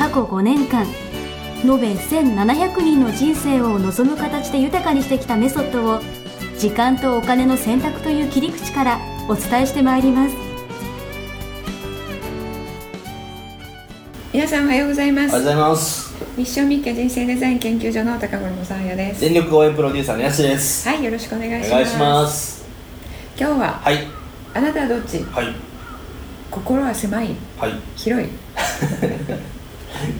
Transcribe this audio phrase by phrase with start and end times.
[0.00, 0.86] 過去5年間
[1.62, 6.00] 延べ1700人の人生を望む形で豊かにしてきたメソッドを
[6.58, 10.34] 時間とお金の選択という切り口からお伝えしてまいります。
[14.32, 15.32] 皆さんおはようございます。
[15.32, 16.14] おはようございます。
[16.38, 19.20] ミッションミッケ人生デザイン研究所の高頃もさあやです。
[19.20, 20.88] 全力応援プロデューサーのやすです。
[20.88, 21.70] はいよろしくお願いします。
[21.72, 22.64] お願いします。
[23.38, 24.06] 今日ははい。
[24.54, 25.18] あなたはどっち？
[25.24, 25.54] はい。
[26.50, 27.36] 心は狭い？
[27.58, 27.72] はい。
[27.96, 28.28] 広い？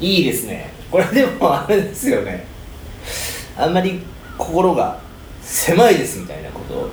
[0.00, 0.70] いいですね。
[0.90, 2.44] これでもあれですよね。
[3.56, 4.00] あんまり
[4.36, 4.98] 心が
[5.42, 6.90] 狭いですみたいなことをう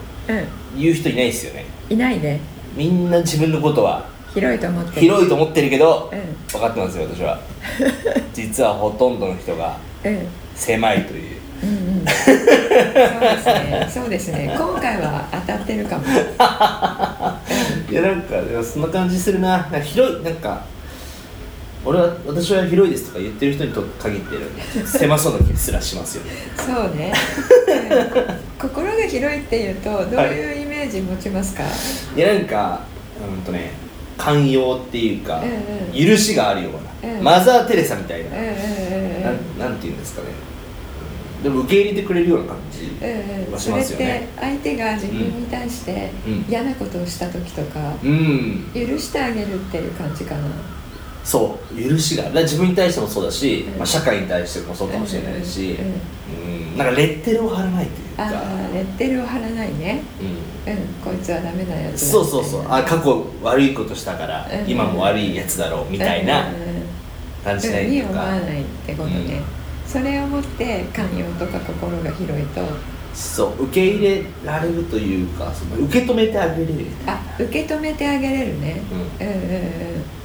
[0.76, 1.66] 言う人いないですよね。
[1.90, 2.40] んいないね。
[2.76, 5.02] みんな自分のことは広いと思ってる。
[5.02, 6.36] 広いと思ってるけどうん。
[6.52, 7.40] 分かってますよ私は。
[8.34, 10.28] 実はほとんどの人がうん。
[10.56, 11.38] 狭いという。
[11.64, 12.06] うんうん。
[12.06, 13.90] そうですね。
[13.90, 14.56] そうですね。
[14.56, 16.04] 今回は当たってるかも。
[17.90, 19.50] いやなんかでもそんな感じするな。
[19.58, 20.62] なんか広いなんか
[21.86, 24.42] 俺は私は広いですとか言ってる人にと限ってる。
[24.86, 26.32] 狭そうな気すらしますよね。
[26.58, 27.14] そうね、
[28.60, 31.64] う ん心が広いっていうとどういうイメージ持ちますか、
[32.16, 32.20] い。
[32.20, 32.82] やなんか
[33.38, 33.72] うんとね
[34.18, 36.08] 寛容っていうか、うんうん。
[36.08, 36.70] 許しがあるよ
[37.04, 37.24] うな、うん。
[37.24, 39.24] マザー・テレサみたいな、うんうんうんうん。
[39.24, 40.28] なんなんていうんですかね。
[40.30, 40.48] うん
[41.44, 43.54] でも受け入れてくれるような感じうんうん。
[43.54, 46.46] はしそれってますよね相手が自分に対してうん。
[46.50, 48.66] 嫌なことをした時とかうん。
[48.74, 50.42] 許してあげるっていう感じかな
[51.28, 53.78] そう許しが自分に対してもそうだし、うん。
[53.78, 55.76] まあ、社会に対してもそうかもしれないし、
[56.32, 56.78] うん。
[56.78, 58.32] なんかレッテルを貼らないというか。
[58.74, 60.04] レッテルを貼らないね。
[60.22, 60.72] うん。
[60.72, 62.66] うんこいつはダメなやつだそうそうそう。
[62.70, 64.72] あ過去悪いことしたから、うん。
[64.72, 66.46] 今も悪いやつだろうみたいな
[67.44, 69.42] 感じないにとか、思わないってことね、
[69.86, 72.62] それをもって寛容とか心が広いと。
[73.14, 76.86] そう受け入れられるというかその受け止めてあげれる。
[77.06, 78.82] あ受け止めてあげれるね、
[79.20, 79.38] ううん、うんう
[79.98, 80.17] ん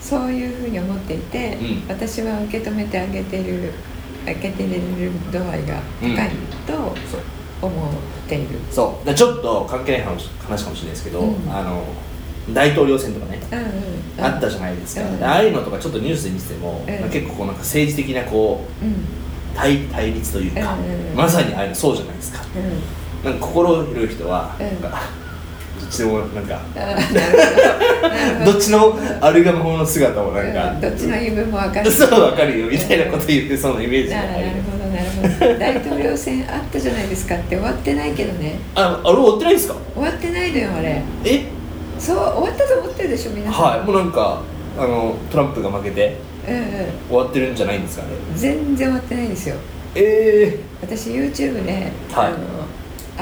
[0.00, 1.88] そういうふうに思っていて、うん。
[1.88, 3.72] 私は受け止めてあげてる
[4.24, 4.82] 受けてれる
[5.32, 6.30] 度合いが高い
[6.66, 6.72] と
[7.10, 7.20] そう。
[7.62, 9.06] 思っている、そう。
[9.06, 11.52] だからちょっと関係ない話話かもしれないですけど、うん。
[11.52, 11.84] あの
[12.54, 13.64] 大統領選とかね、うんうん。
[13.64, 13.68] う
[14.22, 15.22] ん、あったじゃないですか、うん。
[15.22, 17.10] ああいうのとかちょっとニュースで見てても、うん。
[17.10, 19.04] 結構こうなんか政治的なこううん。
[19.54, 22.40] 対対立というか、うんまさにああいうのそうじゃないですか。
[22.56, 23.30] うん。
[23.30, 24.80] なんか心広い人は、うん。
[24.82, 25.02] なんか
[25.80, 26.60] どっちでもなんか
[28.44, 28.52] ど。
[28.52, 34.30] っちのあるがままの姿をなんか、うんどっちの言い分も分かるそうわかるよみたいなこと言ってそうなイメージがある
[34.62, 35.58] ほどなるほど。
[35.58, 38.58] 大統領選あったじゃないですかって終わってないけどね。
[38.74, 39.74] ああれ追ってないですか？
[39.94, 41.02] 終わってないのよあれ。
[41.24, 41.44] え？
[41.98, 43.62] そう終わったと思ってるでしょ皆さん。
[43.64, 44.42] はいもうなんか
[44.78, 46.16] あのトランプが負けて
[46.48, 46.62] うんうん。
[47.08, 48.10] 終わってるんじゃないんですかね？
[48.36, 49.56] 全然終わってないですよ。
[49.94, 51.72] え私 YouTube で、
[52.12, 52.28] はい。
[52.28, 52.38] あの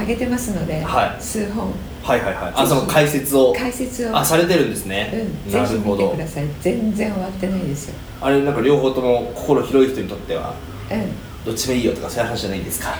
[0.00, 1.22] 上げてますので、はい。
[1.22, 1.70] 数本。
[1.70, 2.52] ー、はいはいはい。
[2.54, 3.52] あその解説を。
[3.52, 4.16] 解説を。
[4.16, 5.12] あされてるんですね、
[5.46, 6.44] うん、なるほど見てください。
[6.62, 7.94] 全然終わってないですよ。
[8.20, 10.54] あれなんか両方とも心広い人にとっては
[10.90, 11.44] うん。
[11.44, 12.94] どっちもいいよとかそういう話じゃないんですか？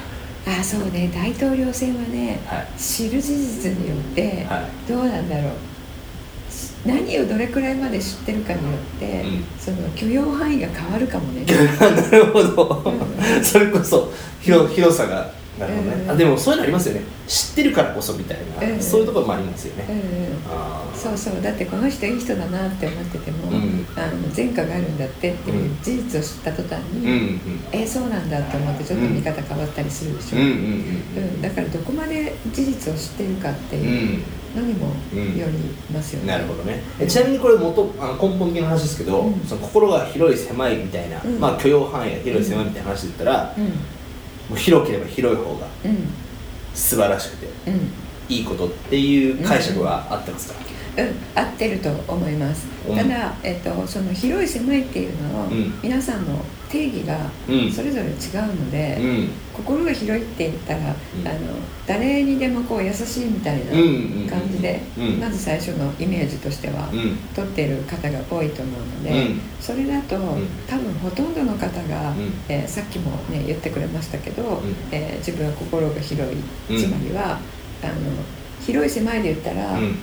[0.47, 1.11] あそうね。
[1.13, 2.67] 大統領選はねはい。
[2.79, 5.53] 知る事実によってはどうなんだろう。
[6.53, 9.45] し何をどれくらいまで知ってるかによって、うん。
[9.59, 11.45] その許容範囲が変わるかもね。
[11.49, 13.45] なるほど、うん。
[13.45, 17.03] それこそ広広さがなるほどね、うんあでもそういうのありますよね。
[17.27, 20.03] 知ってるからこそみたいな、うんそういうところもありますよね、うんうん
[20.51, 20.97] あー。
[20.97, 21.43] そうそう。
[21.43, 23.87] だってこの人いい人だなって思ってても、うん。
[23.97, 25.83] あの前科があるんだってっていううん。
[25.83, 27.41] 事実を知った途端に、うんうん。
[27.73, 34.23] えそうなんだって思ってちょっと見方変わったりするでしょ、うんうんうんだからどこまで事実を知ってるかっていうん。
[34.57, 35.59] のにもより
[35.93, 36.83] ますよね、なるほどね。
[36.99, 39.41] えちなみにこれ元あの根本的な話ですけど、うん。
[39.47, 41.39] その心が広い狭いみたいな、うん。
[41.39, 43.73] まあ許容範囲が広い狭いみたいな話で言ったら、うん
[44.49, 46.09] もう広ければ広い方がうん。
[46.75, 47.91] 素晴らしくてうん。
[48.29, 50.59] いいことっていう解釈はあってますか、
[50.99, 52.67] うん、合ってると思います。
[52.87, 52.97] うん。
[52.97, 55.79] ただ、えっと、その広い狭いっていうのを、うん。
[55.83, 57.17] 皆さんの定義が
[57.49, 57.73] うん。
[57.73, 59.29] それぞれ違うので、うん。
[59.53, 60.85] 心が広いって言ったら、ん。
[60.85, 60.97] あの
[61.87, 63.73] 誰にでもこう優しいみたいな
[64.31, 65.21] 感じで、うん。
[65.21, 67.17] まず最初のイメージとしては、うん。
[67.35, 69.41] 取っている方が多いと思うので、うん。
[69.61, 70.47] それだと、ん。
[70.67, 72.33] 多分ほとんどの方が、うん。
[72.49, 74.47] えーさっきもね言ってくれましたけど、ん。
[74.93, 76.37] えー自分は心が広い、
[76.71, 76.77] うん。
[76.77, 77.39] つまりは
[77.83, 77.93] あの
[78.61, 79.95] 広い狭いで言ったら、うん。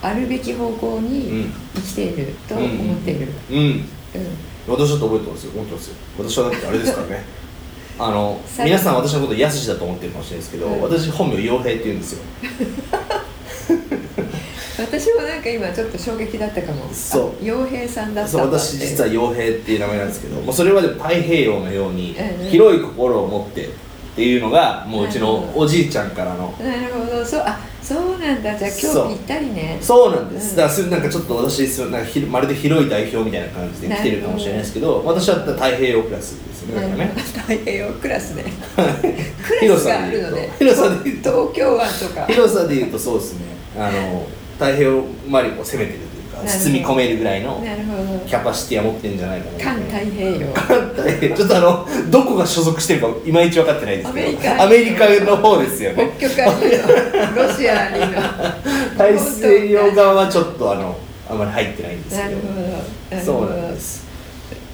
[0.00, 1.52] あるべき方向うにん。
[1.74, 3.58] 生きていると思っている、うん。
[3.58, 3.84] うん
[4.68, 5.52] 私だって覚えてますよ。
[5.54, 5.94] 思ってますよ。
[6.18, 7.24] 私はだってあれですからね。
[8.00, 12.20] あの最皆さん私のことやすしだと思ってるかもしれないですけど、うん私本名傭兵って言うんですよ。
[14.78, 16.88] 私もなんか今ちょっと衝撃だったかも。
[16.92, 17.26] そう。
[17.30, 22.16] あ洋平さんだったそう私実は傭兵っていう名前なんですけどもうそれまでも太平洋のように
[22.48, 23.68] 広い心を持ってっ
[24.14, 27.24] ていうのがもううちのおじいちゃんからのなるほど。
[27.24, 27.58] そうあ
[27.88, 28.54] そうなんだ。
[28.54, 29.78] じゃあ今日ぴったりね。
[29.80, 30.56] そうなんです、うん。
[30.56, 38.44] だからそれなんかちょっと私そなんかひまるで広い代表みたいな感じで来てるかもしれないですけど私は太平洋クラスですよねだからね太平洋クラスね。
[38.76, 40.50] クラ広スがあるのね。
[40.58, 41.30] 広さで言うと。
[41.30, 42.26] 東京湾とか。
[42.26, 43.46] 広さで言うとそうですね。
[43.78, 44.26] あの
[44.58, 46.00] 太平洋周りを攻めてる
[46.46, 47.62] 包み込めるぐらいの
[48.26, 50.52] キャパシティは持ってるんじゃないかな環太平洋。
[50.52, 56.12] 環太ちょっとあのどこが所属してるかいまいち分かってないですけどアメリカの方ですよね。
[56.18, 58.22] 北極海のロシアにの。
[58.96, 60.96] 大西洋側はちょっとあの
[61.30, 62.22] あんまり入ってないんですけど。
[62.24, 63.16] なるほど。
[63.16, 64.08] なるそうなんです。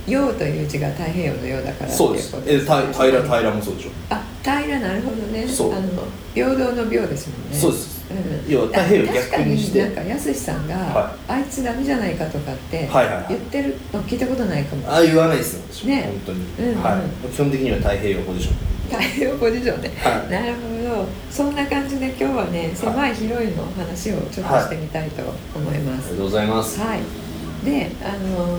[0.06, 2.36] 洋という字が太平洋の洋だからそうです。
[2.46, 3.90] えた平ら平らもそうでしょ。
[4.10, 5.46] あ平らなるほどね。
[5.48, 5.72] そう。
[5.72, 5.88] あの
[6.34, 7.56] 平等の平ですもんね。
[7.56, 8.52] そうですうん。
[8.52, 9.82] 要は太平洋あ逆にして。
[9.82, 13.06] 確かになんかやすしさんが、はあいつダメじゃないかとかってはい。
[13.06, 14.88] はいはい言ってるの聞いたことないかも。
[14.88, 16.02] ああ言わないですよ私ね。
[16.04, 16.78] 本当に、うん。
[16.78, 17.28] うんはい。
[17.28, 18.54] 基本的には太平洋ポジション。
[18.90, 20.30] 太平洋ポジションね、はい。
[20.30, 20.60] なるほ
[21.04, 21.06] ど。
[21.30, 25.22] そんな感じで今日はね狭い広いの話をちょっとしてみたいと
[25.54, 26.08] 思います。
[26.08, 26.80] ありがとうございます。
[26.80, 27.00] はい、
[27.64, 28.58] であの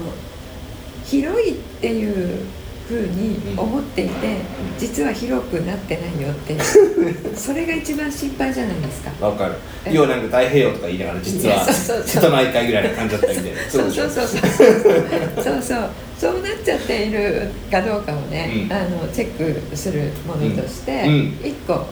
[1.06, 2.44] 広いっていう
[2.88, 4.38] ふうに思っていて、
[4.78, 6.54] 実は広くなってないよって。
[6.54, 9.26] い うそれが一番心配じゃないですか。
[9.26, 9.54] わかる。
[9.86, 9.94] え？
[9.94, 13.58] 要はなんか太平洋とか言いながら実は瀬戸内海ぐらいの感じだったみたいな。
[13.70, 15.44] そうそうそうそうそう。
[15.44, 16.42] そうそう。
[16.42, 18.74] なっちゃっているかどうかをね、うん。
[18.74, 21.06] あのチェックするものとして
[21.44, 21.86] 一個あの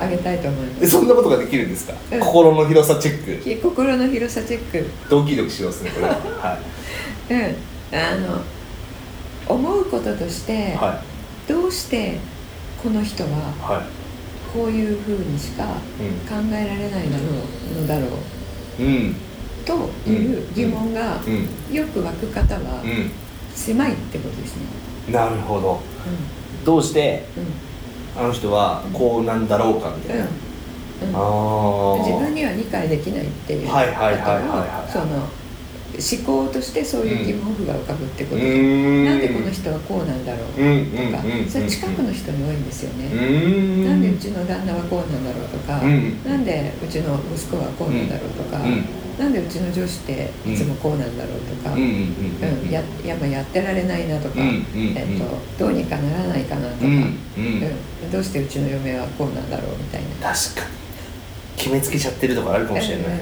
[0.00, 2.20] あげたいと思いまえす、そんなことができるんですか、うん。
[2.20, 3.44] 心の広さチェック。
[3.44, 4.86] き心の広さチェック。
[5.08, 6.06] ドキドキしますねこれ。
[6.06, 6.58] はは
[7.30, 7.38] うん。
[7.92, 8.42] あの
[9.50, 10.76] 思うこととして、い。
[10.76, 11.02] は
[11.50, 12.18] どうして
[12.80, 13.82] この人は
[14.54, 15.66] こういうふうにしかい
[16.28, 17.24] 考えられないだろ
[17.76, 18.06] うのだろ
[18.78, 18.86] ううん。
[18.86, 19.16] うん。
[19.64, 21.74] という疑問がうん。
[21.74, 22.86] よく湧く方はう
[23.54, 24.62] 狭いってことですね。
[25.08, 25.80] んなるほど。
[26.64, 28.22] どうしてうん。
[28.22, 31.96] あの人はこうなんだろうかみたいな、うん。
[31.96, 32.04] うん。
[32.06, 35.28] 自分には理解できないっていうはいはいはいはいはいその
[35.98, 39.04] 思考としてそういう疑問符が浮かぶってことうで、ーん。
[39.04, 40.54] なんでこの人はこうなんだろうと
[41.16, 43.84] か、それ近くの人に多いんですようね、ーん。
[43.84, 46.22] なんでうちの旦那はこうなんだろうとか、うん。
[46.24, 48.84] なんでうちの息子はこうなんだろうとか、うん。
[49.18, 52.14] なんでうちの上司っていつもこうなんだろうとか、うん
[52.70, 55.18] ややまあやってられないなとか、えっ
[55.58, 57.16] と、どうにかならないかなとか、うん
[58.10, 60.32] どうしてうちの嫁はこうなんだろうみたいな。
[60.32, 60.80] 確かに。
[61.58, 63.20] 決めつけちゃってるとこあるかもしれない、うんうん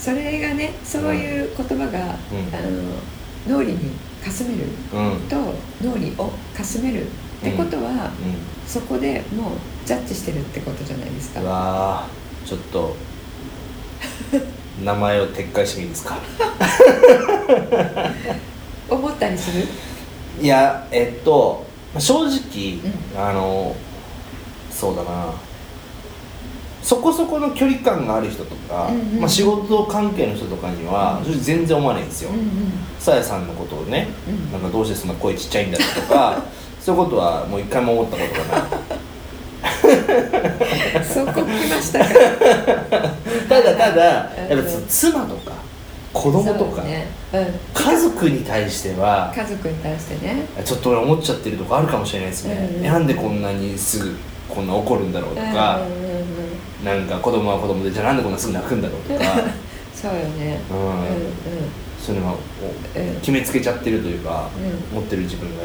[0.00, 1.98] それがねそういう言葉が、うん。
[1.98, 2.80] あの
[3.48, 3.76] 脳裏に
[4.22, 4.64] かすめる
[5.28, 5.36] と
[5.82, 7.08] 脳裏をかすめるっ
[7.42, 8.10] てことは、
[8.66, 9.54] そこでもう
[9.86, 11.40] ジャッジしてるってことじゃないですか。
[11.40, 12.94] うわーちょっと
[14.84, 16.18] 名前を撤回してもいいですか？
[18.90, 19.64] 思ったりする？
[20.42, 21.64] いやえっと
[21.98, 23.74] 正直、うあの
[24.70, 25.32] そうだな
[26.82, 29.20] そこそこの距離感がある人とか、うんうん。
[29.20, 32.30] まあ、仕事関係の人とかには全然思わないんですよ。
[32.30, 32.72] うんうん。
[32.98, 36.42] さやさんのことをね、うんなんかどうしてそんな声ちっちゃいんだろうとか
[36.80, 38.70] そういうことはもう一回も思ったことがない。
[41.04, 42.06] そこ来ましたか
[43.48, 45.52] ただただやっぱうん妻とか
[46.12, 47.08] 子供とか、ね。
[47.32, 50.44] うん、家族に対しては家族に対してね。
[50.64, 52.82] ちょっと俺思っちゃってるとこあるかもしれないですね、うんうん。
[52.84, 54.16] なんでこんなにすぐ
[54.48, 55.99] こんな怒るんだろうとうんか、うんうんうん
[56.84, 59.24] なんか子供は子供でじゃあなんでこんなすぐ泣くんだろうとか。
[59.94, 60.58] そうよね。
[60.70, 60.76] うん。
[60.78, 61.04] うんうん。
[62.00, 62.36] そういうのが
[63.20, 64.48] 決めつけちゃってるというか、
[64.92, 65.64] う持ってる自分が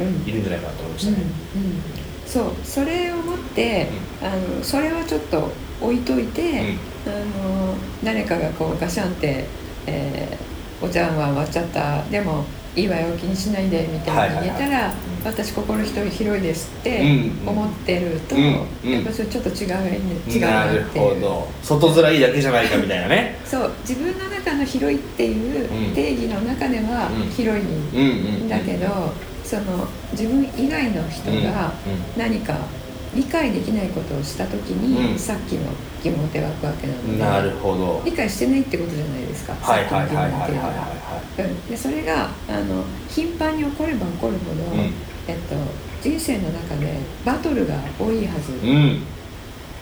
[0.00, 0.28] うん。
[0.28, 1.82] いるんじゃないかなと思いましうんたね、うん
[2.26, 2.44] そう。
[2.64, 3.86] それをもって、
[4.20, 6.74] あのそれはちょっと置いといて、
[7.06, 9.44] あの誰かがこうガシャンって、
[9.86, 12.02] えーお茶碗は割っちゃった。
[12.10, 12.44] でも
[12.76, 14.94] いいわよ気にしないでみたいに言えたら、はいはいはい。
[15.24, 17.04] 私心一人広いですってう
[17.46, 18.90] ん思ってると、うんうん。
[18.92, 19.66] やっぱそれちょっと違う
[20.28, 21.48] 違うなるほど。
[21.62, 23.38] 外面いいだけじゃないかみたいなね。
[23.44, 23.72] そう。
[23.80, 25.94] 自分の中の広いっていううん。
[25.94, 27.30] 定義の中ではうん。
[27.30, 28.86] 広いうんうんんだけど、
[29.42, 31.72] その自分以外の人が
[32.16, 32.58] 何か
[33.16, 35.18] 理解できないことをした時に、うん。
[35.18, 38.02] さっきの疑問って湧くわけなのでなるほど。
[38.04, 40.88] 理解してないってことじゃないですか、さっきの疑問っていうのは。
[41.76, 44.92] それがあの頻繁に起これば起こるほど、うん。
[45.26, 45.56] えっと、
[46.02, 49.02] 人生の中でバトルが多いはず、うん。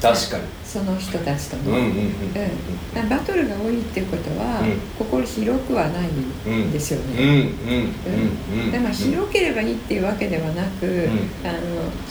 [0.00, 1.62] 確かにその人たちとの。
[1.62, 4.80] うんうんうんうん、バトルが多いっていうことは、うん。
[4.98, 7.22] 心冷広くはないんですよね。
[7.22, 7.28] うん。
[7.28, 7.38] うん。
[7.38, 8.64] うん。
[8.64, 8.72] うん。
[8.72, 11.46] でまあ、広ければいいっていうわけではなく、ん。
[11.46, 11.60] あの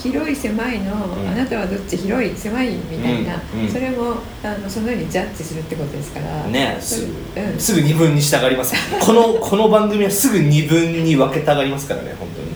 [0.01, 1.27] 広い狭いの、ん。
[1.29, 6.47] あなたはどっち広い狭いみたいな、それもあのそのようにジャッジするってことですから。
[6.47, 7.59] ねすぐ、うん。
[7.59, 8.73] すぐ二分にしたがります。
[9.05, 12.53] このこの番組はすぐ二分に分けたがりますからね本当に。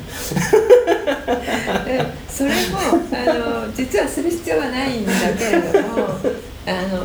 [1.28, 1.77] で
[2.38, 2.78] それも
[3.12, 5.98] あの実はする必要はないんだけれども
[6.68, 7.04] あの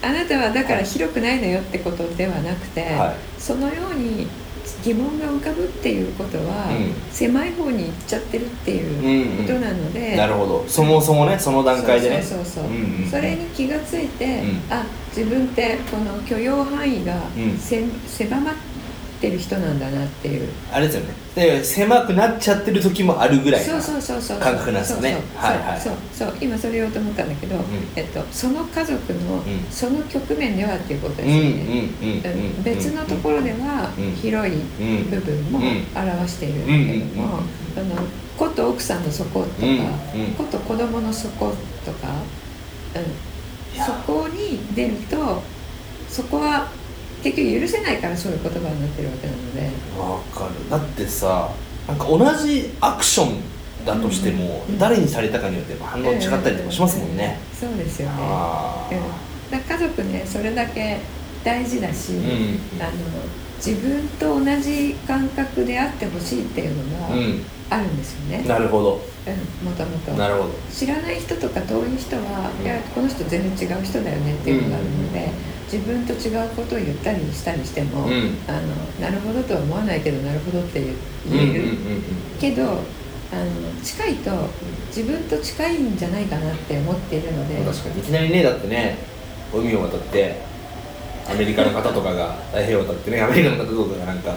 [0.00, 3.40] あなたはだから広くないのよってことではなくて、はい。
[3.40, 4.28] そのように
[4.84, 6.94] 疑問が浮かぶっていうことは、うん。
[7.10, 10.64] 狭い方に行っちゃってるっていうことなので、なるほど。
[10.68, 12.22] そもそもねその段階でね。
[12.22, 13.10] そうそうそうそう、うんうんうん。
[13.10, 14.62] それに気がついて、うん。
[14.70, 14.84] あ
[15.16, 17.58] 自分ってこの許容範囲がうん。
[17.58, 18.73] せ、狭まって
[19.30, 20.48] る人なんだなっていう。
[20.72, 21.14] あれですよね。
[21.34, 24.38] で狭くなっちゃってる時もあるぐらいそうなそうそうそう。
[24.38, 25.12] 感覚なんですよね。
[25.12, 25.80] そうそうはいはい。
[25.80, 26.28] そうそう。
[26.28, 27.60] そう今それ言おうと思ったんだけど、ん。
[27.96, 29.42] えっと、その家族の、ん。
[29.70, 34.12] その局面ではっていうことですよね、うん別のところではうん。
[34.14, 35.86] 広いうん部分もうん。
[35.94, 37.38] 表しているんだけども、
[37.76, 37.96] あの
[38.38, 39.48] こと奥さんの底とか、
[40.36, 41.30] こと子供の底
[41.84, 42.08] とか、
[42.94, 42.98] い
[43.74, 43.86] うん、や。
[43.86, 45.42] そこに出ると
[46.08, 46.68] そこは
[47.24, 49.62] 結局許せないからそういう言葉になってるわけなので。
[49.98, 50.70] わかる。
[50.70, 51.50] だってさ
[51.88, 54.78] なんか同じアクションだとしても、うん。
[54.78, 57.68] 誰にされたかによって反応違ったりとかしますもんね、うん。
[57.68, 58.90] そうですよね、あ
[59.52, 60.98] うん、家族ねそれだけ
[61.42, 62.82] 大事だし、うん。
[62.82, 62.92] あの
[63.56, 69.00] 自分と同じ感覚であってほしいっていうのがあうんあるんですよね、なるほど。
[69.26, 70.12] うん、もともと。
[70.12, 70.50] なるほど。
[70.70, 72.64] 知らない人とか遠い人は、うん。
[72.64, 75.30] いやこの人全然違う人だよねっていうのがあるので、
[75.72, 78.36] 自分と違うことを言ったりしたりしても、うん。
[78.46, 78.60] あの
[79.00, 80.80] なるほどとは思わないけどなるほどって
[81.28, 82.02] 言える、うんうんうんうん。
[82.38, 82.80] けどあの
[83.82, 84.30] 近いと
[84.88, 87.64] 自分と近いんじゃないかなって思っているので。
[87.64, 88.00] 確かに。
[88.00, 88.98] いきなりねだってね
[89.52, 90.36] 海を渡って
[91.26, 94.36] アメリカの方とかが太平洋を渡ってねアメリカの方とかがなんか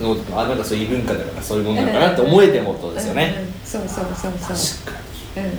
[0.00, 4.92] のあなんかそういう文化だからそういうものなのかなって思えてもってことですよね、うんうんそうそうそうそう。
[4.92, 5.00] 確か
[5.36, 5.50] うん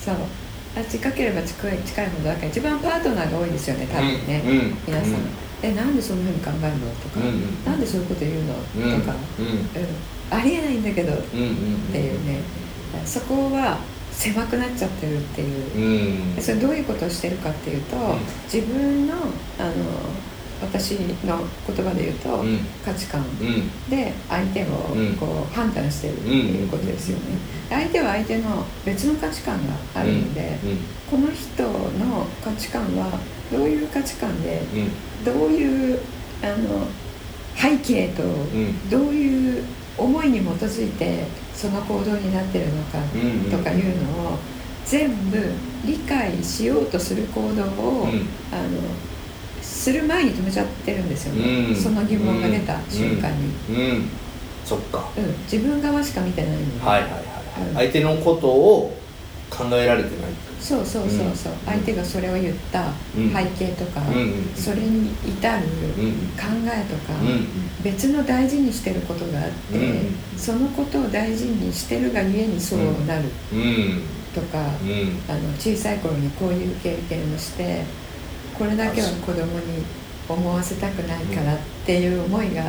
[0.00, 0.14] そう。
[0.74, 5.20] あ近ければ近い近いほどだから一番パートナーが多いですよね多分ね、うんうん皆さん、うん。
[5.62, 8.54] えなんでそんなふうに考えるのとか、うんうんなんでそういうこと言うの、
[8.96, 9.68] にとか、うんうん、
[10.30, 11.12] ありえないんだけど。
[11.12, 12.40] っていうね、
[13.04, 13.78] そこは
[14.10, 16.36] 狭くなっちゃってるっていう。
[16.36, 16.42] うん。
[16.42, 18.18] それどういうことをしてるかっていうと、ん。
[18.52, 19.72] 自分のあの
[20.62, 20.92] 私
[21.24, 22.58] の言葉で言うと、うん。
[22.84, 23.20] 価値観。
[23.20, 23.90] うん。
[23.90, 25.16] で相手をうん。
[25.16, 27.36] こう判断してるっていうことですよね、
[27.68, 30.58] 相手は相手の別の価値観があるので、
[31.10, 33.18] この人の価値観は
[33.50, 34.62] どういう価値観で
[35.24, 36.00] どういう
[36.42, 36.86] あの
[37.56, 38.90] 背景とん。
[38.90, 39.64] どういう
[39.98, 43.50] 思いに基づいてその行動になってるのかうん。
[43.50, 44.38] とかいうのを
[44.86, 45.38] 全部
[45.84, 48.26] 理解しようとする行動を、うん。
[48.50, 48.80] あの
[49.82, 51.74] する前に止めちゃってるんですよね、うん。
[51.74, 53.74] その疑問が出た瞬間に、うん。
[53.74, 54.08] うん。
[54.64, 55.08] そっか。
[55.16, 55.42] うん。
[55.42, 57.22] 自分側しか見てないので、はいはいはい、
[57.68, 57.74] うん。
[57.74, 58.96] 相手のことを
[59.50, 60.30] 考えられてない。
[60.60, 61.58] そうそうそうそう、うん。
[61.66, 63.32] 相手がそれを言ったうん。
[63.34, 64.02] 背景とか、
[64.54, 65.66] それに至る
[65.98, 67.46] うん考えとか、うん
[67.82, 74.02] 別の大事にしてることがあって、うんそのことを大事にしてるがゆえにそうなるうん。
[74.32, 75.18] とか、うん。
[75.28, 77.82] あの小さい頃にこういう経験をして
[78.58, 79.84] これだけは子供に
[80.28, 82.64] 思わせたくないからっていう思いが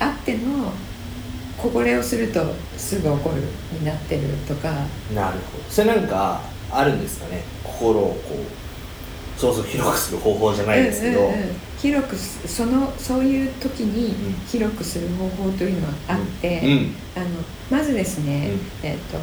[0.00, 0.72] あっての
[1.56, 3.42] こぼれをするとすぐ怒る
[3.72, 4.70] になってるとか。
[5.14, 5.64] なるほど。
[5.68, 6.40] それなんか
[6.70, 7.42] あるんですかね。
[7.64, 11.48] 心をこうそうそう広くする方法じゃないですけど、うんうんうん。
[11.78, 14.34] 広くすそのそういう時にうん。
[14.46, 16.94] 広くする方法というのはあって、うん。
[17.16, 17.26] あの
[17.70, 18.50] まずですね、
[18.82, 19.18] えっと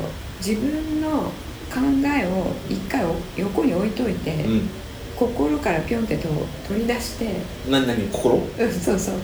[0.45, 1.31] 自分の
[1.71, 4.69] 考えを一回お横に置いといて、うん
[5.17, 6.27] 心からピョンってと
[6.67, 7.35] 取り出して、
[7.69, 8.35] 何何心？
[8.35, 9.15] うん、そうそう。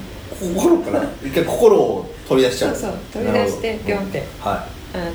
[0.55, 1.03] 心から？
[1.24, 2.75] 一回心を取り出しちゃう。
[2.75, 3.24] そうそう。
[3.24, 4.24] 取り出してピョンって。
[4.39, 5.12] はあの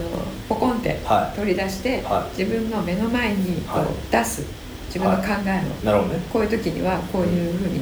[0.48, 3.88] ポコンっては取り出して、は自分の目の前にこう、はい。
[4.10, 4.42] 出す。
[4.86, 6.20] 自分の考えを、いなるほどね。
[6.32, 7.80] こういう時にはこういうふうに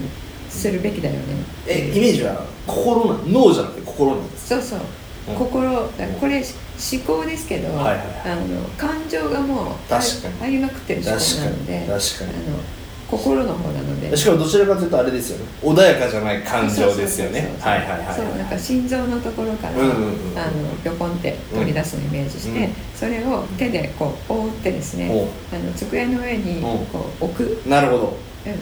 [0.49, 1.21] するべきだよね
[1.69, 4.81] えイメージは心な脳じゃなくて心なんですそうそう、
[5.29, 5.37] うん。
[5.37, 10.43] 心だこれ思考ですけど、はいはいあの感情がもうあ確かに。
[10.43, 11.45] ありまくってる思考確かに。
[11.45, 12.59] なので確かあの
[13.19, 14.11] 心の方なので。
[14.11, 15.45] にしかもどちらかというとあれですよね。
[15.63, 17.55] 穏やかじゃない感情ですよね。
[17.61, 19.91] はいはいはいそうなんか心臓のところから、うんうんう
[20.35, 20.39] ん。
[20.39, 22.73] あのピョコンって取り出すのをイメージして、うん。
[22.95, 25.29] それを手でこう覆ってですね、おう。
[25.57, 26.83] あの机の上にう。
[26.83, 28.17] んこう置く、なるほど。
[28.47, 28.53] うん、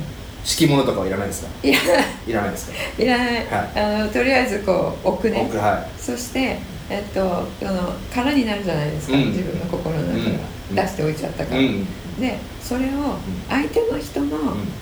[0.44, 1.50] 敷物とかはいらないですか？
[1.62, 3.02] いらないいらないですか？
[3.02, 5.44] いらない、はあのとりあえずこう置くね。
[5.44, 6.58] 僕はそして
[6.90, 9.26] えっとその空になるじゃないですか、うん。
[9.28, 10.76] 自分の心の中うん。
[10.76, 11.86] が出しておいちゃったから、うん
[12.20, 13.16] でそれを
[13.48, 14.38] 相手の人の、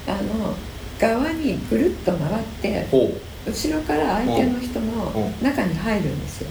[0.06, 0.54] あの
[0.98, 3.10] 側にぐるっと回ってほ
[3.46, 6.50] 後ろから相手の人の中に入るんですよ。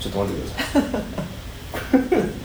[0.00, 2.30] ちょっと待ってください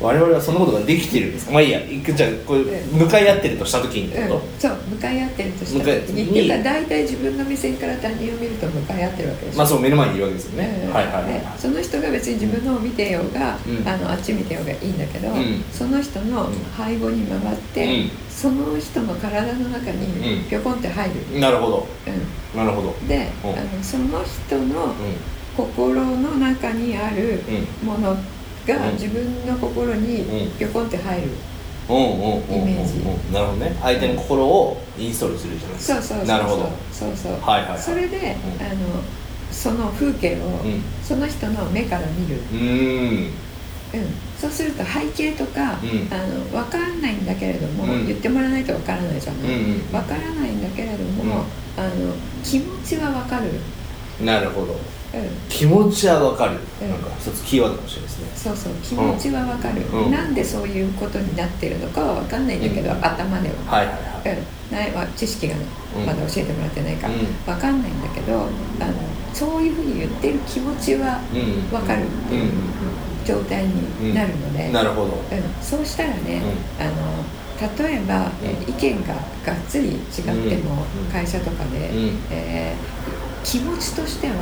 [0.00, 1.52] 我々はそんなことができてるんですか？
[1.52, 1.80] まあいいや。
[1.80, 2.62] じゃあこれ
[2.92, 6.30] 向かい合ってるとした時にってこと、うん、そう向かい合ってるとした時に。
[6.30, 9.58] っていうか大体自分の目線から他人を見ると向かい合ってるわけでしょ。
[9.58, 15.28] まあそう目の前にいるわけですよね、うん、はいはいはい、その人が別に自分のを見てようが、うん、あのあっち見てようがいいんだけど、
[15.72, 21.88] その人の背後に回って、その人の体の中にぴょこんって入る、なるほど、
[22.54, 22.94] なるほど。
[23.08, 24.94] で、あのその人の
[25.56, 27.40] 心の中にある
[27.82, 28.16] もの
[28.68, 31.28] が自分の心にぴょこんって入る。
[31.88, 33.32] イメージ。
[33.32, 33.74] なるほどね。
[33.80, 36.02] 相手の心をインストールするじゃないですか。
[36.02, 36.70] そうそうなるほど。
[36.92, 39.02] そうそう、はいはい、それで、あの
[39.50, 40.60] その風景を、
[41.02, 42.42] その人の目から見る。
[42.52, 43.30] うん。
[43.90, 44.04] うん、
[44.38, 52.12] そうすると背景とか、うん、あの分からないんだけれども、うん、言ってもらわないと分からないじゃない、うんうん、分からないんだけれども、あの
[52.44, 53.50] 気持ちは分かる
[54.24, 54.74] なるほど。
[55.48, 58.30] 気持ちはわかる、うん、なんか一つキーワードかもしれないですね。
[58.34, 63.54] そうそう気持ちはわかる、うん、なんでそういうことになってるのかはわかんないんだけど、うん、頭では。
[63.72, 64.38] はいはいはい、
[64.70, 65.64] うん、ないまあ、知識が、ね、
[66.06, 68.34] まだ教えてもらってないから、わかんないんだけど
[68.80, 68.92] あの
[69.32, 71.20] そういうふうに言ってる気持ちは
[71.72, 72.52] わかるっていう
[73.24, 75.22] 状態になるので、なるほど、
[75.62, 76.42] そうしたらね、
[76.78, 77.24] あの
[77.58, 78.30] 例えば、
[78.68, 79.98] 意見ががっつり違っ
[80.48, 81.90] ても、会社とかで、
[82.30, 82.97] えー、
[83.44, 84.34] 気持ちとしては、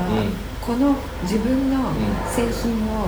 [0.61, 1.93] この自分の
[2.35, 3.07] 製品を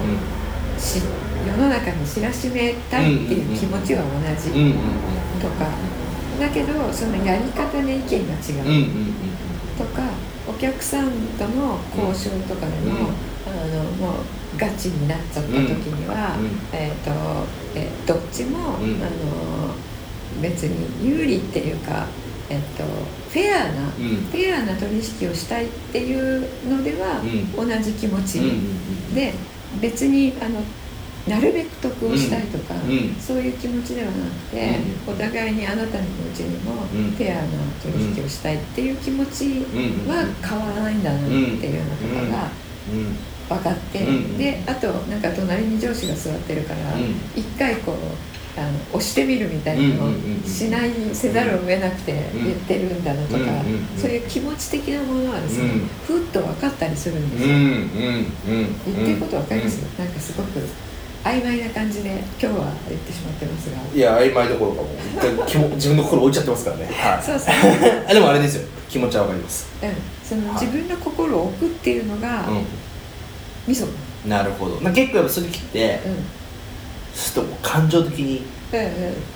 [0.78, 1.02] し
[1.46, 4.08] 世の中に知らしめたいっていう気持ちは同
[4.40, 4.50] じ
[5.40, 5.66] とか。
[6.38, 9.14] だけどそのやり方で意見が違う。
[9.76, 10.02] とか
[10.48, 13.10] お客さんとの交渉とかでも
[13.46, 14.22] あのもう
[14.56, 16.36] ガチになっちゃった時には、
[16.72, 17.10] えーと
[17.74, 19.74] えー、どっちも、あの
[20.40, 22.06] 別に有利っていうか
[22.50, 27.20] えっと、フェアな、うん、フェアな取引をしたいっていうのでは、
[27.56, 28.40] 同じ気持ち、
[29.14, 29.34] で
[29.80, 30.62] 別にあの
[31.28, 32.74] なるべく得をしたいとか、
[33.20, 37.48] そういう気持ちではなくて、お互いにあなたの気持ちにも、フェアな
[37.82, 39.60] 取引をしたいっていう気持ち
[40.08, 44.06] は変わらないんだなっていうようなことが分かって、
[44.38, 46.78] であとなんか隣に上司が座ってるから
[47.36, 47.96] 一、回こう
[48.58, 50.12] あの押してみるみたいなのを
[50.46, 53.38] しないせざるを得なくて言ってるんだなとか、
[53.96, 55.70] そういう気持ち的なものはですね、
[56.06, 57.48] ふっと分かったりするんですよ、
[58.86, 60.60] 言ってること分かります、なんかすごく
[61.24, 63.76] 曖昧な感じで今日は言ってしまってますが。
[63.94, 67.54] いや曖昧どころかもう一回 自分の心置いちゃってますからね、はい、そうそう。
[68.08, 68.68] あでもあれですよ。
[68.88, 69.90] 気持ちは分かります、うん、
[70.24, 72.64] その自分の心を置くっていうのが、うん、
[73.66, 73.86] 味噌
[74.26, 76.37] なるほど、まあ、結構やっぱそれ切って、うん
[77.18, 78.42] ちょっと感情的に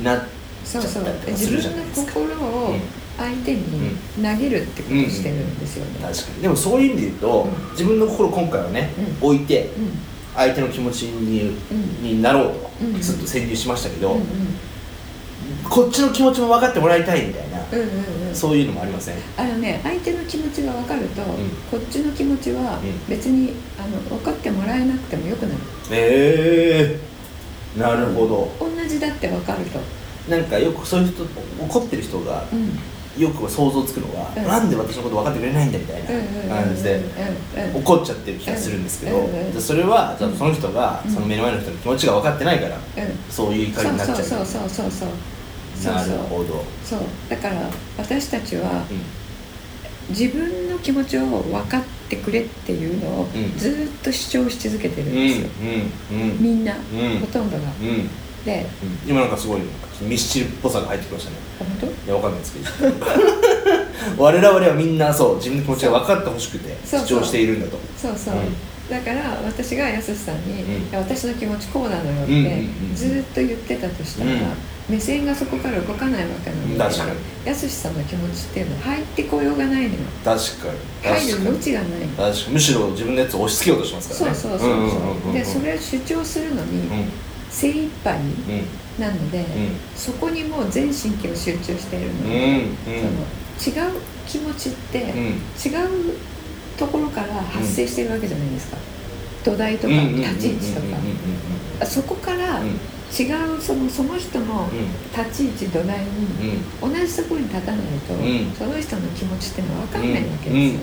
[0.03, 0.21] なっ
[0.65, 2.75] ちゃったりとかするじゃないですか、自分の心を
[3.19, 3.63] 相手に
[4.17, 6.07] 投げるってことをしてるんですよね、うん。
[6.07, 6.43] うん、確かに。
[6.43, 8.91] でもそういう意味で言うと、自分の心今回はね、
[9.21, 9.71] 置いて、
[10.35, 11.57] 相手の気持ちに,、
[12.01, 14.19] になろうとずっと潜入しましたけど、
[15.69, 19.17] こっちの気持ちも分かってもらいたいみたいな、うんうんうん、そういうのもありません？
[19.37, 21.29] あのね相手の気持ちが分かると、うん、
[21.71, 25.61] こっちの気持ちは別に、あの分かってもらえなくてもよくなる。
[25.91, 27.12] ええー
[27.77, 28.51] なるほど。
[28.61, 29.79] 同じだって分かると。
[30.29, 31.25] なんかよくそういう人
[31.59, 32.45] 怒ってる人が、
[33.19, 36.03] よく想像つくのは、うん、なんで私のこと分かってくれないんだみたい
[36.49, 37.01] な感じで
[37.75, 39.29] 怒っちゃってる気がするんですけど、
[39.61, 42.79] それはその人が、その目の前の人の気持ちが分かってないから、
[43.29, 44.17] そういう怒りになっちゃう。
[44.17, 46.65] そうそうそうそうそうなるほど。
[46.85, 47.01] そう。
[47.29, 48.85] だから私たちは、
[50.11, 55.49] 自分の気持ちを分かってくれっていうのをずっと主張し続けてるんですよ、
[56.39, 57.63] みんな、ほとんどが、
[58.45, 58.67] で、
[59.07, 59.61] 今なんかすごい
[60.01, 61.37] ミスチルっぽさが入ってきましたね。
[61.59, 61.87] 本当？
[61.87, 62.95] いやわかんないですけど。
[64.19, 67.79] 我々はみんなそう自分の気持ちが分かってほしくて主張しているんだと。
[67.97, 68.35] そうそう、
[68.93, 74.31] だから私がやすしさんに、私の気持ちこうなのよってずっと言ってたとしたら、
[74.87, 77.11] 目線がそこから動かないわけなので確かに。
[77.47, 80.01] やすしさんの気持ちっていうのは入ってこようがないのよ。
[80.23, 81.09] 確かに。
[81.09, 82.01] 入る余地がない。
[82.01, 82.53] 確かに。
[82.53, 84.37] むしろ自分のやつを押し付けようとしますからね。
[84.37, 85.33] そうそうそうそう。
[85.33, 86.83] でそれを主張するのに
[87.49, 88.19] 精一杯
[88.99, 89.47] なので、
[89.97, 92.29] そこにもう全神経を集中しているの。
[92.29, 92.67] で、
[93.65, 95.07] その違う気持ちって、違う
[96.83, 98.77] ところから発生してるわけじゃないですか、
[99.45, 100.81] 土台とか立ち位置と
[101.81, 104.69] か、そこから違うそのその人の
[105.15, 108.15] 立ち位置土台に同じところに立たないと、
[108.59, 110.81] その人の気持ちっていうのは分かんないわけですよ、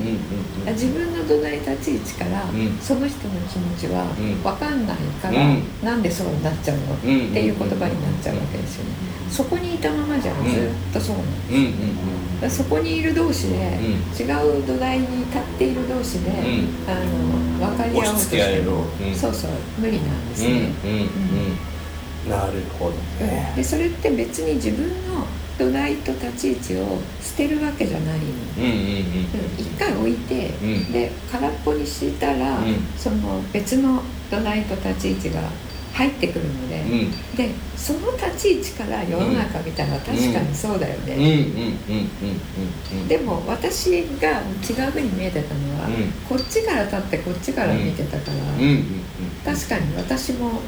[0.71, 2.45] 自分の土台立ち位置から
[2.79, 4.05] その人の気持ちは
[4.43, 6.95] 分かんないから、なんでそうなっちゃうの？
[6.95, 8.91] っていう言葉になっちゃうわけですよね
[9.31, 13.55] そこにいたままじゃん、ずっとそうなの、うんうんうん、そこにいる同士で、
[14.19, 14.23] 違
[14.59, 16.31] う土台に立っている同士で、
[16.87, 16.95] あ
[17.61, 20.71] の分かり合おうとしても、そうそう無理なんですね。
[22.27, 25.25] なるほど、ね、でそれって別に自分の
[25.57, 28.25] 土台と立ち位置を捨てるわけじゃないの、
[29.57, 35.41] 一回置いて、うん、で空っぽにしたら、うん、その別の土台と立ち位置が
[35.93, 41.15] 入ってくるので、うん、でその立ち位置から世の中見たら確かにそうだよね。
[43.07, 50.61] でも私が違うふうに見えてたのは、うん、こっちから立ってこっちから見てたから、確かに私も、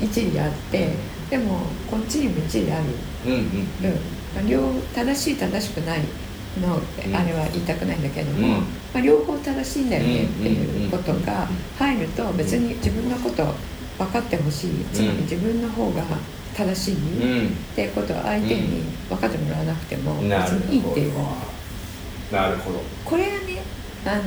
[0.00, 0.94] 一理あって
[1.30, 2.84] でもこっちにも一理ある、
[3.26, 3.32] うん
[4.38, 6.00] うん、両正しい正しくない
[6.60, 6.76] の
[7.18, 8.64] あれは言いたくないんだけども、ま
[8.96, 13.54] あ、両方正しいんだよねっていうことが入ると別に自分のこと
[14.04, 14.70] 分かってほしい。
[14.92, 16.02] つまり自分の方が
[16.54, 21.12] 正しい、っていうことは相手に分かってもらわなくても別にいいっていう。
[22.32, 22.80] なるほど。
[23.04, 23.62] これはね
[24.04, 24.22] あの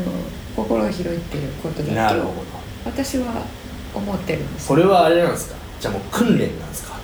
[0.56, 2.34] 心が広いっていうことだと
[2.86, 3.46] 私は
[3.94, 4.68] 思ってるんです。
[4.68, 5.56] これはあれなんですか？
[5.80, 6.95] じゃあもう訓練なんですか？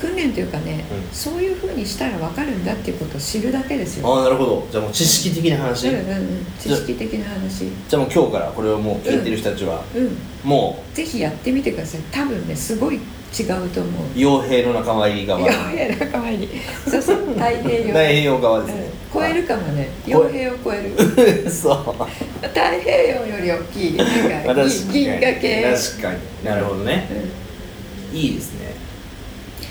[0.00, 4.14] 訓練というかね、うん、そういうふうにしたら分かるんだっていうことを知るだけですよ。
[4.14, 4.66] ああなるほど。
[4.70, 6.46] じゃあもう知識的な話、うんうんうん。
[6.58, 7.64] 知識的な話。
[7.88, 12.00] じゃあもう今日からこれをもう聞いてる人たちは、うん、うん、もうぜひやってみてください。
[12.12, 14.04] 多分ねすごい違うと思う。
[14.14, 15.40] 傭兵の仲間入り側。
[15.40, 16.48] 傭兵の仲間入り。
[16.88, 17.86] そうそう太平洋。
[17.88, 19.88] 太平洋側ですね、超えるかもね。
[20.06, 21.50] 傭兵を超える。
[21.50, 22.06] そう。
[22.46, 23.96] 太平洋より大きい。
[23.96, 25.62] なんか 銀河系。
[25.62, 26.18] 確かに。
[26.44, 27.08] なるほどね、
[28.12, 28.74] うん、いいですね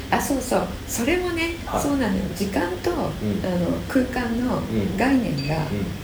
[0.10, 0.68] あそうそう。
[0.88, 2.24] それもね、はい、そうなのよ。
[2.36, 2.98] 時間と、うん、
[3.46, 4.62] あの空間の
[4.98, 5.56] 概念が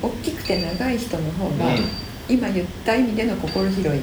[0.02, 1.82] 大きくて長い人の方が、うん、
[2.28, 4.02] 今言った意味での心広い。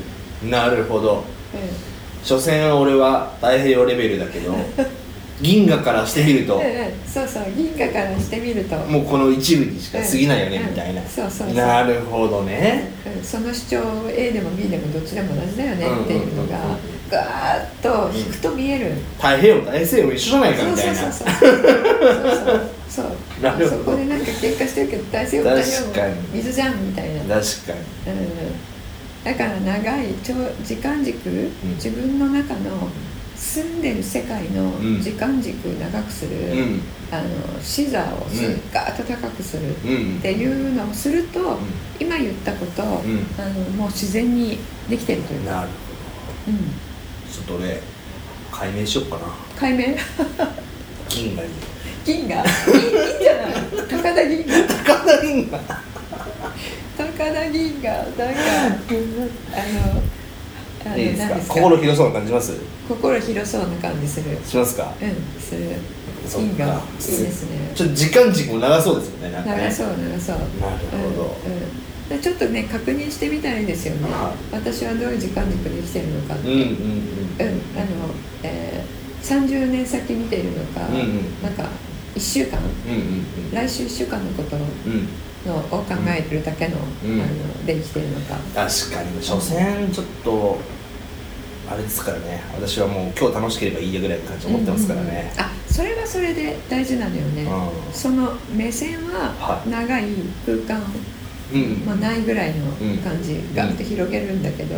[0.49, 4.55] なるほど、うん、所詮俺は太平洋レベルだけど
[5.41, 6.71] 銀河からしてみると、うんうん、
[7.07, 7.45] そうそう。
[7.57, 8.77] 銀河からしてみると。
[8.77, 12.91] もうこの一部にしか過ぎないよね、みたいな、そうそうなるほどね、
[13.23, 16.59] その主張 A でも B でもどっちでも同じだよねっていうのが、
[17.11, 20.95] ガーッと引くと見える、太平洋大西洋一緒じゃないかみたいな。
[20.95, 21.53] そうそうそう
[22.41, 22.71] そう。
[22.91, 23.07] そう
[23.41, 25.83] そうそこでなんか喧嘩してるけど大西洋大西洋
[26.35, 27.21] 水じゃんみたいな。
[27.21, 28.61] 確かに、うん。
[29.23, 32.89] だから長い長時間軸、自分の中の
[33.41, 37.29] 住んでる世界の時間軸長くする、うん、あの
[37.63, 41.57] 視座をす、うん、ガーッと高くするっていうのをすると、うん、
[41.99, 43.01] 今言ったこと、あの
[43.71, 44.59] もう自然に
[44.91, 45.53] できてるというか。
[45.53, 45.69] なる。
[45.69, 45.75] ほ
[46.53, 46.59] ど、うん、
[47.33, 47.81] ちょっと俺
[48.53, 49.23] 解明しよっかな。
[49.59, 49.97] 解明？
[51.09, 51.53] 銀河に。
[52.05, 52.45] 銀河？
[52.45, 53.53] いいいいんじゃない。
[53.89, 54.69] 高田銀河。
[54.69, 55.59] 高田銀河。
[56.99, 57.97] 高田銀河。
[57.97, 58.45] なんか
[60.85, 61.55] あのいいですか？
[61.55, 62.53] 心広そうな感じます？
[62.91, 64.37] 心広そうな感じする。
[64.45, 64.93] しますか？
[65.01, 65.77] うんする。
[66.37, 67.73] 銀がいいですね。
[67.75, 69.45] ちょっと時間軸も長そうですよねね。
[69.47, 70.37] 長そう長そう。
[70.37, 71.37] なるほど、
[72.11, 76.49] うんうん、ちょっとね確認してみたらいいですよね、はい、私はどういう時間軸で生きてるのかって。
[76.49, 81.69] うんうんうん、うん、あの、えー、30年先見ているのか、うんうん、なんか
[82.15, 85.09] 1週間、うんうんうん、来週1週間のことを、うん。
[85.47, 88.35] のを考えてるだけの,、あので生きてるのか。
[88.55, 90.59] 確かに所詮ちょっと
[91.71, 92.43] あれですからね。
[92.53, 100.05] 私はもう今日楽しければいいやぐらいの感じ思ってますからね、うんうん、あそれはそれで大事なのよね、うん、その目線は長い
[100.45, 100.91] 空間、は
[101.53, 102.67] い、まあ、ないぐらいの
[103.05, 104.75] 感じ、ガンって広げるんだけど、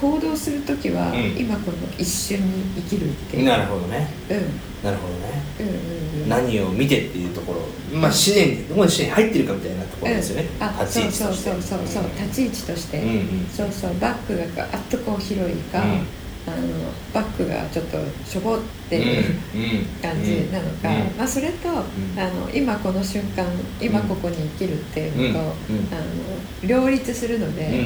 [0.00, 3.44] 行動する時は、今この一瞬に生きるっていう。
[3.44, 4.08] なるほどね。
[4.30, 7.60] うんなるほどね、うんうんうん、何を見てっていうところ。
[7.98, 11.50] まあ思念どこに思念入ってるかみたいなところですよね、うん、あ立ち位置として。
[11.50, 13.12] そうそうそうそう、立ち位置として、うんう
[13.42, 13.98] ん、そうそう。
[13.98, 16.02] バックがガッとこう広いか、うん、あの
[17.12, 19.38] バックがちょっとしょぼっていう
[20.00, 21.82] 感じなのか、まあ、それと、あ
[22.28, 23.44] の今この瞬間
[23.80, 25.54] 今ここに生きるっていうのと、あの
[26.62, 27.82] 両立するので、うんいい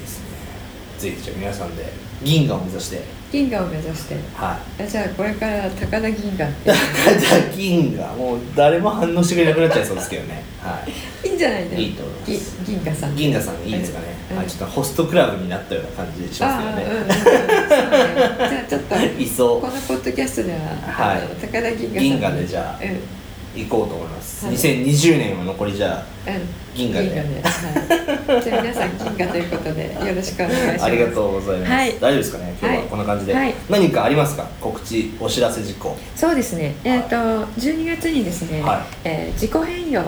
[0.00, 0.26] ですね。
[0.98, 4.88] ぜひじゃあ皆さんで銀河を目指して銀河を目指してはい。
[4.88, 6.70] じゃあこれから高田銀河って。
[6.70, 6.76] 高
[7.20, 8.14] 田銀河。
[8.14, 10.42] もう誰も反応してくれなくなっちゃいそうですけどね。
[10.60, 10.82] は
[11.24, 11.28] い。
[11.28, 12.64] いいんじゃないでいいと思います。
[12.64, 13.16] 銀河さん。
[13.16, 19.60] 銀河さんいいですかね、うん、はい、ちょっとホストクラブになったような感じしますよね、うんうん、じゃあちょっと いそう。
[19.60, 23.00] このポッドキャストでは、はい、高田銀河さん銀河でじゃあ、うん
[23.54, 26.42] 行こうと思います、はい、2020年は残りじゃあ、うん、
[26.74, 27.10] 銀河で。
[27.10, 30.84] 銀河で、はい、じゃあ皆さん 銀河ということでよろしくお願いします。
[30.84, 32.56] ありがとうございます、はい、大丈夫ですかね？
[32.60, 34.46] 今日はこんな感じで、はい、何かありますか？
[34.60, 35.96] 告知お知らせ事項。
[36.14, 36.74] そうですね。
[36.84, 37.16] えっ、ー、と
[37.58, 40.02] 12月にですね、はい、えー、自己変容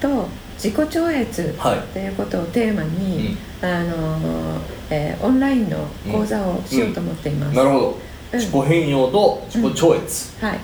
[0.00, 1.54] と自己超越
[1.92, 5.78] ということをテーマに、うん、あのー、えー、オンラインの
[6.10, 7.98] 講座をしようと思っています、うん、なるほど。
[8.32, 10.58] 自己変容と自己超越、はい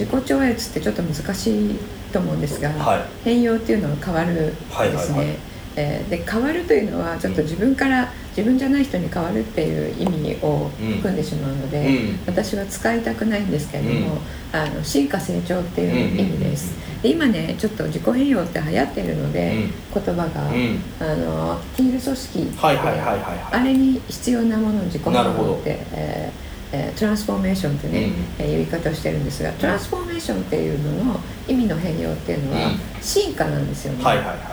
[0.00, 1.78] 自己超越ってちょっと難しい
[2.10, 3.00] と思うんですが、はい。
[3.22, 5.36] 変容っていうのは変わるですね、はいはいはい。
[5.76, 12.18] えーで変わるというのはちょっと自分から自分じゃない人に変わるっていう意味を含んでしまうので、うん。
[12.26, 14.58] 私は使いたくないんですけれども、うん。
[14.58, 20.82] あの進化成長っていう意味です、で今ねちょっと自己変容って流行っているので、言葉が、うん。
[20.98, 26.39] あのティール組織はあれに必要なものを自己変容って、えー
[26.72, 28.12] えートランスフォーメーションってね、うん。
[28.38, 32.78] えー言い方をしてるんですがトランスフォーメーションっていうのの意味の変容っていうのはうん。
[33.00, 34.04] 進化なんですよね、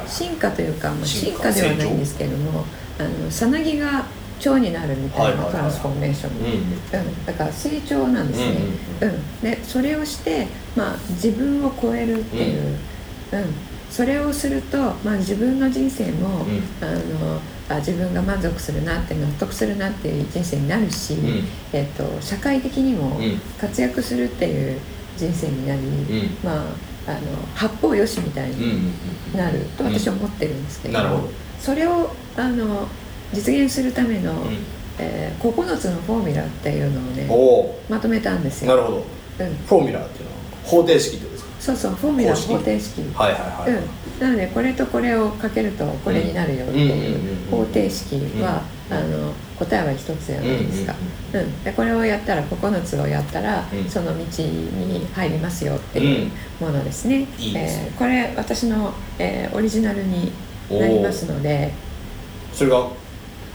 [0.07, 1.51] 進化というか、まあ、進化。
[1.51, 2.65] ではないんですけれども
[2.99, 4.05] あのさなぎが
[4.39, 8.55] 蝶になるみたいなトランスフォーメーション、うんうん、だから成長なんですね、
[9.01, 12.77] ううんでそれをして、まあ、自分を超えるっていう、
[13.31, 13.45] うん。
[13.89, 16.63] それをすると、まあ、自分の人生も、うん。
[16.81, 21.43] あのあ自分が満足するなって納得するなっていう人生になるし、ん。
[21.73, 23.39] えっと社会的にもうん。
[23.59, 24.79] 活躍するっていう
[25.17, 26.37] 人生になり、ん。
[26.43, 27.19] まあ、あの
[27.55, 28.91] 八方よしみたいに
[29.35, 30.99] なると私は思ってるんですけど,、
[31.59, 32.87] それをあの
[33.33, 34.57] 実現するための、うん。
[34.99, 37.27] えー9つのフォーミュラっていうのをね
[37.89, 38.75] まとめたんですよ。
[38.75, 38.97] なるほど。
[38.97, 50.93] うん、フォーミュラーっていうのは方程式ってことそうそうフォーミュラ方程式、はいはいはい、うん、なのでこれとこれをかけるとこれになるよっていう方程式は、あの答えは一つじゃないですか、
[51.33, 53.89] うんでこれをやったら9つをやったら、うん。
[53.89, 57.85] その道に入りますよっていうものですね,、いいですね。
[57.89, 60.31] えーこれ私の、えーオリジナルに
[60.71, 61.73] なりますので。
[62.53, 62.87] それが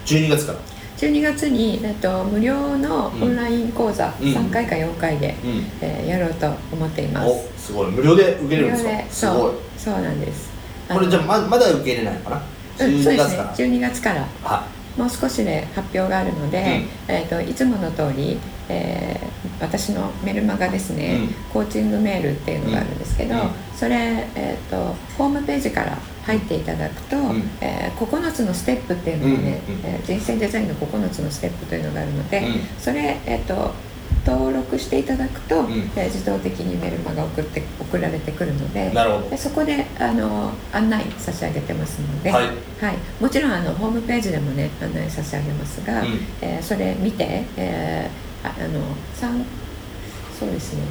[0.07, 0.59] 12月から？
[1.03, 4.29] 12月に、えっと、無料のオンライン講座うん。
[4.29, 5.65] 3回か4回で、うん。
[5.81, 7.91] えーやろうと思っています、おすごい。
[7.91, 8.91] 無料で受けれるんですか？
[9.11, 9.37] すごい。
[9.37, 9.55] そう。
[9.79, 10.51] そうなんです。
[10.89, 12.87] これじゃああままだ受け入れないのかな？
[12.87, 13.37] のうんそう12ですね。
[13.37, 14.29] 月から、12月から。
[14.45, 18.39] はもう少しで発表があるので、えー、といつもの通り、
[18.69, 21.21] えー私のメルマガですね、
[21.53, 23.51] コーチングメールっていうのがあるんですけど、うん。
[23.77, 27.43] それ、えー、とホームページから入っていただくと、ん。
[27.61, 32.61] えー9つのステップっていうのがね、うんうんえー人生デザインの9つのステップというのがあるので、うん。
[32.79, 33.73] それ、えー、と
[34.25, 35.73] 登録していただくと、ん。
[35.97, 39.31] えー自動的にメルマガ送って送られてくるのでなるほど。
[39.31, 42.47] でそこであの案内差し上げてますので、はい。
[43.21, 46.19] もちろんあのホームページでもね案内差し上げますが、うん。
[46.41, 48.81] えーそれ見て、えーああの
[49.15, 49.45] 三
[50.39, 50.83] そうですね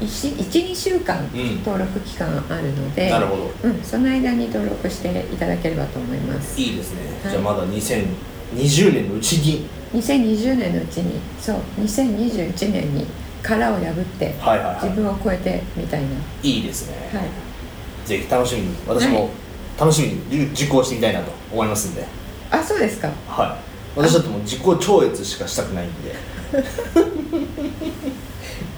[0.00, 1.58] 12週間うん。
[1.58, 3.50] 登録期間あるので、なるほど。
[3.64, 6.60] うん、その間に登録していただければと思います。
[6.60, 7.30] いいですね、はい。
[7.32, 9.66] じゃあまだ2020年のうちに。
[9.92, 11.20] 2020年のうちに。
[11.40, 13.06] そう2021年に
[13.42, 16.08] 殻を破ってはいはいは自分を超えてみたいな、
[16.42, 19.30] いいいですね、はい、ぜひ楽しみに私はも
[19.78, 22.04] 楽しみに実行してみたいなと思いますんで。
[22.50, 23.08] あそうですか。
[23.28, 23.70] はい。
[23.96, 26.14] 私だってもう自己超越しかしたくないんで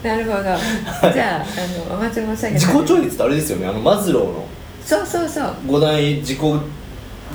[0.03, 0.43] なるほど。
[0.43, 3.67] じゃああのお待ち申し上げ自己超越ってあれですよね。
[3.69, 4.47] あのマズローの。
[4.85, 5.55] そうそうそう。
[5.67, 6.38] 五大自己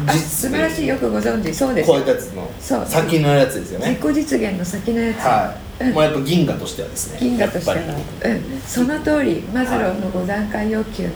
[0.05, 1.53] あ素晴らしいよくご存知。
[1.53, 2.85] そうですこういったやつのそう。
[2.85, 3.97] 先のやつですよね。
[4.01, 5.93] 自己実現の先のやつ、はい、うん。
[5.93, 7.19] もうやっぱ銀河としてはですね。
[7.19, 7.77] 銀河としては。
[7.77, 11.11] うん、その通りマズローの5段階欲求の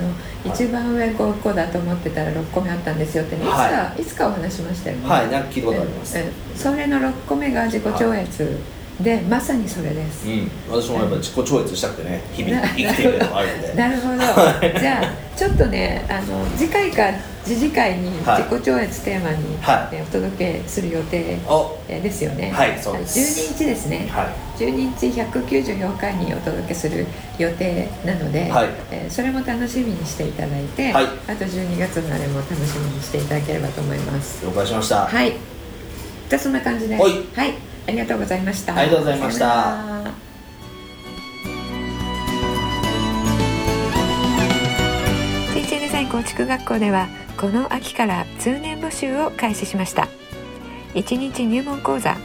[0.45, 3.43] 一番上5個だと思ってたら6個目あったんですよってね。
[3.43, 3.45] い。
[3.45, 5.07] つか、、はいつかお話しましたよね。
[5.07, 5.29] はい。
[5.29, 6.17] なんか聞いたことあります。
[6.17, 6.25] うん。
[6.25, 6.31] うん。
[6.55, 8.57] それの6個目が自己超越
[8.99, 13.73] でまさにそれです、うん、私もやっぱ自己超越したくてね日々生きているのもあるんで。
[13.75, 14.17] なるほど。
[14.79, 17.11] じゃあちょっとねあの次回か
[17.43, 18.43] 次次回にはい。
[18.43, 19.95] 自己超越テーマに、はい。
[19.95, 21.37] えお届けする予定
[21.87, 22.51] ですよね。
[22.51, 23.19] はいそうです。
[23.19, 24.61] 12日ですね、はい。
[24.61, 27.07] 12日194回にお届けする
[27.39, 28.69] 予定なので、はい。
[28.91, 31.05] えーそれも楽しみにしていただいて、はい。
[31.05, 34.45] あと12月のあれも楽しみにしていただければと思います。
[34.45, 35.31] 了解しました、はい。
[35.31, 36.95] じゃあそんな感じで。
[36.95, 38.75] はいありがとうございました。
[38.75, 39.77] ありがとうございました。
[45.53, 50.07] 人生デザイン構築学校ではこの秋から通年募集を開始しました。
[50.93, 52.17] 1日入門講座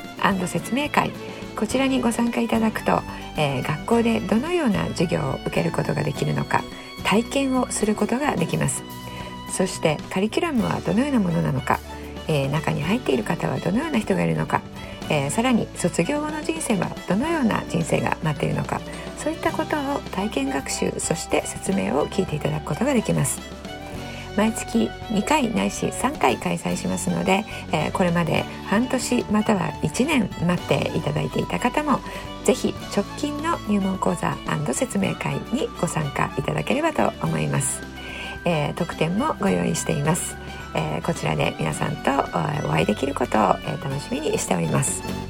[0.46, 1.10] 説明会
[1.56, 3.00] こちらにご参加いただくと、
[3.36, 6.62] えー学校でどのような授業を受けることができるのか
[7.04, 8.82] 体験をすることができます。
[9.52, 11.80] そしてカリキュラムはどのようなものなのか、
[12.28, 14.60] えー中に入っている方はどのような人がいるのか、
[15.08, 18.80] えーさらに卒業後の人生はどのような人生が待っているのか
[19.18, 23.56] そういったことを体験学習そして説明を聞いていただくことができます。
[24.36, 32.00] 毎月2回ないし3回開催しますので、えーこれまで半年または1年待っていただいていた方も
[32.44, 34.36] ぜひ直近の入門講座
[34.74, 37.80] 説明会にご参加いただければと思います、
[38.44, 40.36] えー特典もご用意しています、
[40.74, 45.25] えーこちらで皆さんとお会いできることを、え楽しみにしております。